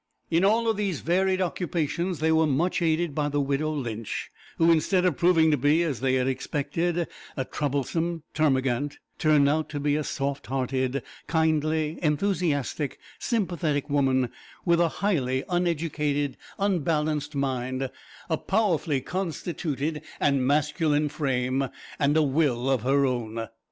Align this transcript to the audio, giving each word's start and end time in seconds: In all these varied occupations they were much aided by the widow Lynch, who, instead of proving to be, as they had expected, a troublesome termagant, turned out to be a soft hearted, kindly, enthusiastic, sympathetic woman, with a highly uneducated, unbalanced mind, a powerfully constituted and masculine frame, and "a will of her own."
In 0.31 0.43
all 0.43 0.73
these 0.73 1.01
varied 1.01 1.43
occupations 1.43 2.17
they 2.21 2.31
were 2.31 2.47
much 2.47 2.81
aided 2.81 3.13
by 3.13 3.29
the 3.29 3.39
widow 3.39 3.69
Lynch, 3.71 4.31
who, 4.57 4.71
instead 4.71 5.05
of 5.05 5.15
proving 5.15 5.51
to 5.51 5.57
be, 5.57 5.83
as 5.83 5.99
they 5.99 6.15
had 6.15 6.27
expected, 6.27 7.07
a 7.37 7.45
troublesome 7.45 8.23
termagant, 8.33 8.97
turned 9.19 9.47
out 9.47 9.69
to 9.69 9.79
be 9.79 9.95
a 9.95 10.03
soft 10.03 10.47
hearted, 10.47 11.03
kindly, 11.27 11.99
enthusiastic, 12.01 12.97
sympathetic 13.19 13.91
woman, 13.91 14.29
with 14.65 14.81
a 14.81 14.89
highly 15.05 15.43
uneducated, 15.49 16.35
unbalanced 16.57 17.35
mind, 17.35 17.87
a 18.27 18.37
powerfully 18.37 19.01
constituted 19.01 20.01
and 20.19 20.47
masculine 20.47 21.09
frame, 21.09 21.69
and 21.99 22.17
"a 22.17 22.23
will 22.23 22.71
of 22.71 22.81
her 22.81 23.05
own." 23.05 23.49